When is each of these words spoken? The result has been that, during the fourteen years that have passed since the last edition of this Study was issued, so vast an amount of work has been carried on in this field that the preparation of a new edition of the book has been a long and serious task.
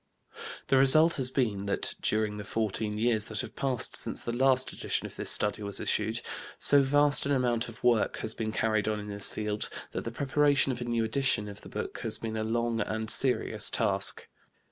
The 0.69 0.77
result 0.77 1.13
has 1.17 1.29
been 1.29 1.67
that, 1.67 1.93
during 2.01 2.37
the 2.37 2.43
fourteen 2.43 2.97
years 2.97 3.25
that 3.25 3.41
have 3.41 3.55
passed 3.55 3.95
since 3.95 4.19
the 4.19 4.31
last 4.33 4.73
edition 4.73 5.05
of 5.05 5.15
this 5.15 5.29
Study 5.29 5.61
was 5.61 5.79
issued, 5.79 6.21
so 6.57 6.81
vast 6.81 7.27
an 7.27 7.31
amount 7.31 7.69
of 7.69 7.83
work 7.83 8.17
has 8.17 8.33
been 8.33 8.51
carried 8.51 8.87
on 8.87 8.99
in 8.99 9.09
this 9.09 9.29
field 9.29 9.69
that 9.91 10.03
the 10.03 10.11
preparation 10.11 10.71
of 10.71 10.81
a 10.81 10.85
new 10.85 11.03
edition 11.03 11.47
of 11.47 11.61
the 11.61 11.69
book 11.69 11.99
has 11.99 12.17
been 12.17 12.35
a 12.35 12.43
long 12.43 12.79
and 12.81 13.11
serious 13.11 13.69
task. 13.69 14.27